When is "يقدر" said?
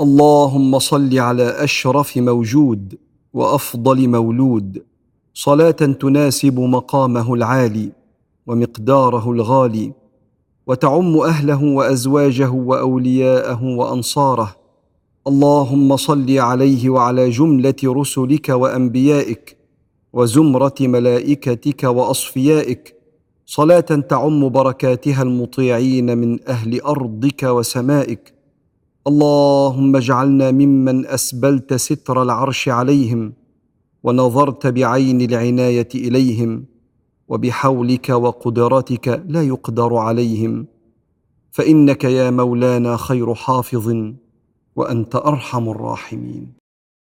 39.42-39.96